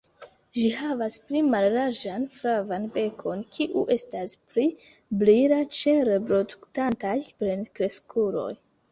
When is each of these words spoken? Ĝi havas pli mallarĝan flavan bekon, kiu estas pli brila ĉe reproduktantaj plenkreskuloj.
Ĝi 0.57 0.61
havas 0.75 1.15
pli 1.25 1.41
mallarĝan 1.49 2.23
flavan 2.35 2.87
bekon, 2.95 3.43
kiu 3.57 3.83
estas 3.95 4.33
pli 4.53 4.63
brila 5.23 5.59
ĉe 5.81 5.93
reproduktantaj 6.09 7.13
plenkreskuloj. 7.43 8.49